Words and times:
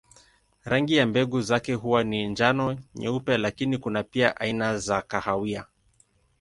Rangi 0.65 0.95
ya 0.97 1.05
mbegu 1.05 1.41
zake 1.41 1.73
huwa 1.73 2.03
ni 2.03 2.27
njano, 2.27 2.77
nyeupe 2.95 3.37
lakini 3.37 3.77
kuna 3.77 4.03
pia 4.03 4.37
aina 4.37 4.77
za 4.77 5.01
kahawia. 5.01 5.65